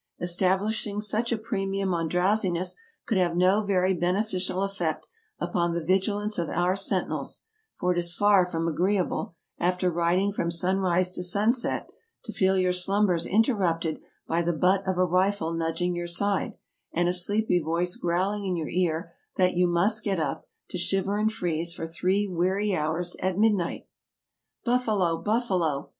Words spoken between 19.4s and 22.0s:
you must get up, to shiver and freeze for